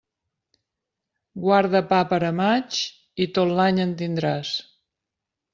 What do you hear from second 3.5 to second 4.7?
l'any en tindràs.